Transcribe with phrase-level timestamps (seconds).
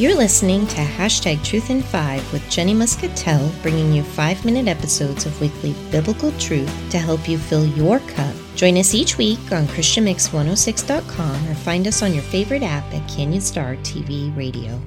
[0.00, 5.26] You're listening to Hashtag Truth in Five with Jenny Muscatell, bringing you five minute episodes
[5.26, 8.34] of weekly biblical truth to help you fill your cup.
[8.54, 13.42] Join us each week on ChristianMix106.com or find us on your favorite app at Canyon
[13.42, 14.80] Star TV Radio.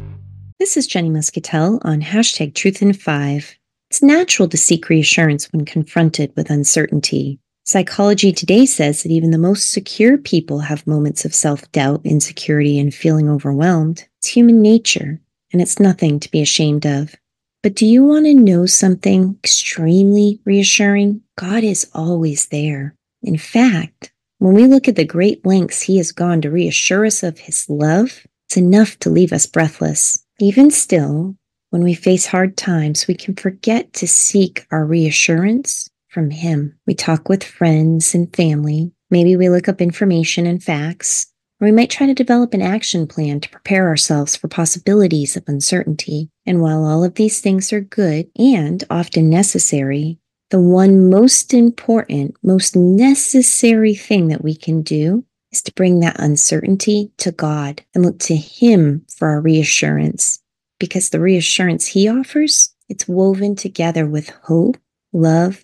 [0.57, 3.56] This is Jenny Muscatell on Hashtag Truth in Five.
[3.92, 7.38] It's natural to seek reassurance when confronted with uncertainty.
[7.66, 12.78] Psychology Today says that even the most secure people have moments of self doubt, insecurity,
[12.78, 14.06] and feeling overwhelmed.
[14.20, 15.22] It's human nature,
[15.54, 17.16] and it's nothing to be ashamed of.
[17.62, 21.21] But do you want to know something extremely reassuring?
[21.38, 22.95] God is always there.
[23.21, 27.23] In fact, when we look at the great lengths He has gone to reassure us
[27.23, 30.21] of His love, it's enough to leave us breathless.
[30.38, 31.38] Even still,
[31.70, 36.77] when we face hard times, we can forget to seek our reassurance from Him.
[36.85, 38.91] We talk with friends and family.
[39.09, 41.27] Maybe we look up information and facts,
[41.59, 45.44] or we might try to develop an action plan to prepare ourselves for possibilities of
[45.48, 46.30] uncertainty.
[46.45, 52.35] And while all of these things are good and often necessary, the one most important,
[52.43, 58.05] most necessary thing that we can do is to bring that uncertainty to God and
[58.05, 60.40] look to Him for our reassurance.
[60.80, 64.78] Because the reassurance He offers, it's woven together with hope,
[65.14, 65.64] love,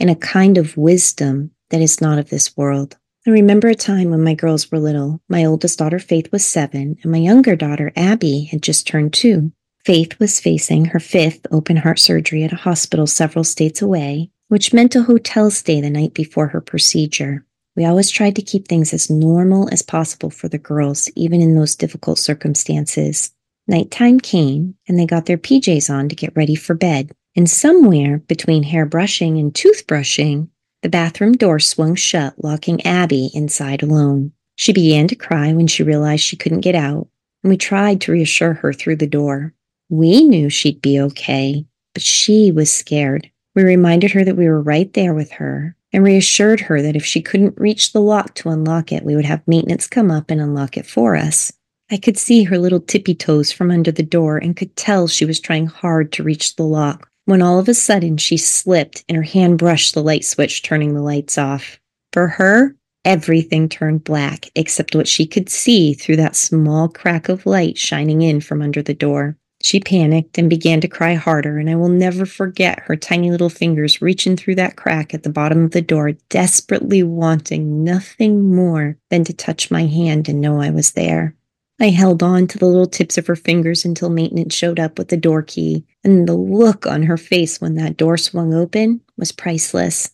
[0.00, 2.96] and a kind of wisdom that is not of this world.
[3.26, 5.20] I remember a time when my girls were little.
[5.28, 9.52] My oldest daughter, Faith, was seven, and my younger daughter, Abby, had just turned two.
[9.84, 14.72] Faith was facing her fifth open heart surgery at a hospital several states away, which
[14.72, 17.44] meant a hotel stay the night before her procedure.
[17.76, 21.54] We always tried to keep things as normal as possible for the girls, even in
[21.54, 23.32] those difficult circumstances.
[23.68, 27.12] Nighttime came, and they got their PJs on to get ready for bed.
[27.36, 30.48] And somewhere between hairbrushing and toothbrushing,
[30.82, 34.32] the bathroom door swung shut, locking Abby inside alone.
[34.56, 37.08] She began to cry when she realized she couldn't get out,
[37.42, 39.54] and we tried to reassure her through the door.
[39.88, 43.30] We knew she'd be okay, but she was scared.
[43.54, 47.04] We reminded her that we were right there with her and reassured her that if
[47.04, 50.40] she couldn't reach the lock to unlock it, we would have maintenance come up and
[50.40, 51.52] unlock it for us.
[51.90, 55.24] I could see her little tippy toes from under the door and could tell she
[55.24, 59.16] was trying hard to reach the lock when all of a sudden she slipped and
[59.16, 61.78] her hand brushed the light switch, turning the lights off.
[62.12, 62.74] For her,
[63.04, 68.22] everything turned black except what she could see through that small crack of light shining
[68.22, 69.36] in from under the door.
[69.62, 73.50] She panicked and began to cry harder, and I will never forget her tiny little
[73.50, 78.96] fingers reaching through that crack at the bottom of the door, desperately wanting nothing more
[79.10, 81.36] than to touch my hand and know I was there.
[81.82, 85.08] I held on to the little tips of her fingers until maintenance showed up with
[85.08, 89.32] the door key, and the look on her face when that door swung open was
[89.32, 90.10] priceless.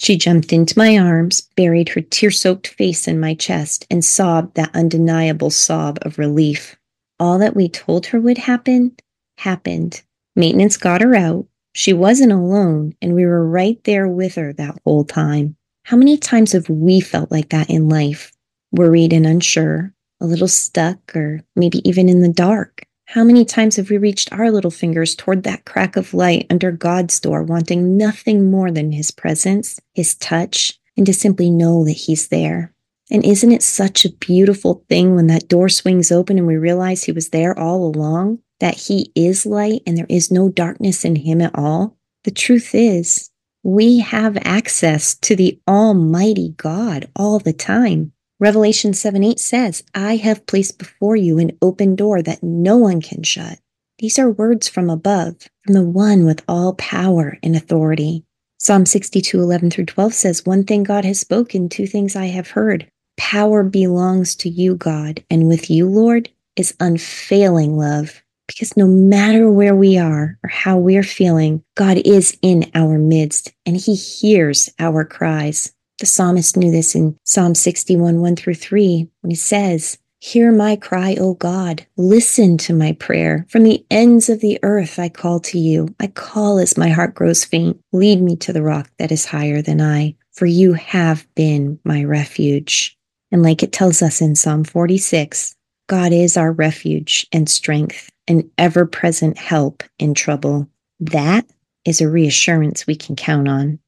[0.00, 4.54] She jumped into my arms, buried her tear soaked face in my chest, and sobbed
[4.56, 6.76] that undeniable sob of relief.
[7.20, 8.96] All that we told her would happen
[9.38, 10.02] happened.
[10.34, 11.46] Maintenance got her out.
[11.74, 15.54] She wasn't alone, and we were right there with her that whole time.
[15.84, 18.32] How many times have we felt like that in life?
[18.72, 19.93] Worried and unsure,
[20.24, 22.86] a little stuck, or maybe even in the dark.
[23.06, 26.72] How many times have we reached our little fingers toward that crack of light under
[26.72, 31.92] God's door, wanting nothing more than His presence, His touch, and to simply know that
[31.92, 32.72] He's there?
[33.10, 37.04] And isn't it such a beautiful thing when that door swings open and we realize
[37.04, 41.16] He was there all along, that He is light and there is no darkness in
[41.16, 41.98] Him at all?
[42.24, 43.30] The truth is,
[43.62, 48.13] we have access to the Almighty God all the time.
[48.44, 53.00] Revelation 7 8 says, I have placed before you an open door that no one
[53.00, 53.58] can shut.
[54.00, 58.22] These are words from above, from the one with all power and authority.
[58.58, 62.50] Psalm 62 11 through 12 says, One thing God has spoken, two things I have
[62.50, 62.86] heard.
[63.16, 68.22] Power belongs to you, God, and with you, Lord, is unfailing love.
[68.46, 73.54] Because no matter where we are or how we're feeling, God is in our midst
[73.64, 75.73] and He hears our cries.
[76.00, 80.76] The psalmist knew this in Psalm 61, 1 through 3, when he says, Hear my
[80.76, 81.86] cry, O God.
[81.98, 83.46] Listen to my prayer.
[83.50, 85.94] From the ends of the earth I call to you.
[86.00, 87.78] I call as my heart grows faint.
[87.92, 92.02] Lead me to the rock that is higher than I, for you have been my
[92.04, 92.96] refuge.
[93.30, 95.54] And like it tells us in Psalm 46,
[95.88, 100.68] God is our refuge and strength, an ever present help in trouble.
[101.00, 101.46] That
[101.84, 103.78] is a reassurance we can count on.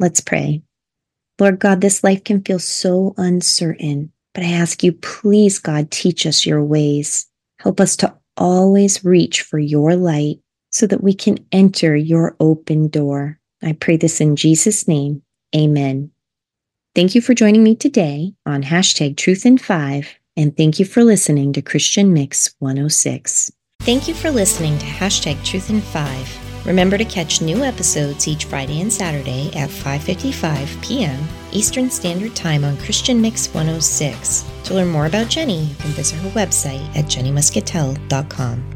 [0.00, 0.62] Let's pray.
[1.38, 6.26] Lord God, this life can feel so uncertain, but I ask you, please, God, teach
[6.26, 7.26] us your ways.
[7.58, 10.38] Help us to always reach for your light
[10.70, 13.38] so that we can enter your open door.
[13.62, 15.22] I pray this in Jesus' name.
[15.54, 16.10] Amen.
[16.94, 21.04] Thank you for joining me today on hashtag truth in five, and thank you for
[21.04, 23.52] listening to Christian Mix 106.
[23.80, 26.45] Thank you for listening to Hashtag Truth in 5.
[26.66, 31.28] Remember to catch new episodes each Friday and Saturday at 5.55 p.m.
[31.52, 34.44] Eastern Standard Time on Christian Mix 106.
[34.64, 38.75] To learn more about Jenny, you can visit her website at jennymuscatell.com.